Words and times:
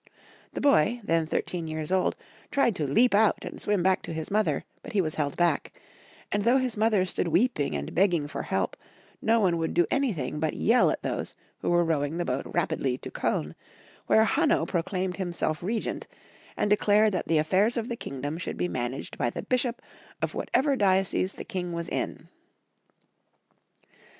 The 0.53 0.61
boy, 0.61 0.99
then 1.03 1.27
thirteen 1.27 1.67
years 1.67 1.91
old, 1.91 2.15
tried 2.49 2.75
to 2.77 2.87
leap 2.87 3.13
out 3.13 3.45
and 3.45 3.61
swim 3.61 3.83
back 3.83 4.01
to 4.01 4.13
his 4.13 4.31
mother, 4.31 4.63
but 4.81 4.93
he 4.93 4.99
was 4.99 5.13
held 5.13 5.37
back; 5.37 5.73
and 6.31 6.43
though 6.43 6.57
his 6.57 6.75
mother 6.75 7.05
stood 7.05 7.27
weeping 7.27 7.75
and 7.75 7.93
begging 7.93 8.27
for 8.27 8.41
help, 8.41 8.75
no 9.21 9.39
one 9.39 9.59
would 9.59 9.75
do 9.75 9.85
anything 9.91 10.39
but 10.39 10.55
yell 10.55 10.89
at 10.89 11.03
those 11.03 11.35
who 11.59 11.69
were 11.69 11.83
rowing 11.85 12.17
the 12.17 12.25
boat 12.25 12.47
rapidly 12.47 12.97
to 12.97 13.11
Koln, 13.11 13.53
where 14.07 14.23
Hanno 14.25 14.65
proclaimed 14.65 15.17
himself 15.17 15.61
Regent, 15.61 16.07
and 16.57 16.67
declared 16.67 17.11
that 17.13 17.27
the 17.27 17.37
aflfairs 17.37 17.77
of 17.77 17.87
the 17.87 17.95
kingdom 17.95 18.39
should 18.39 18.57
be 18.57 18.67
managed 18.67 19.19
by 19.19 19.29
the 19.29 19.43
bishop 19.43 19.83
of 20.19 20.33
whatever 20.33 20.75
diocese 20.75 21.33
the 21.35 21.43
King 21.45 21.73
was 21.73 21.87
in. 21.87 22.27